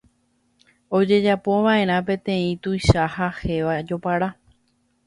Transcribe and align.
ojejapova'erã 0.99 1.97
peteĩ 2.09 2.51
tuicha 2.63 3.03
ha 3.19 3.27
héva 3.45 3.75
jopara 3.93 4.29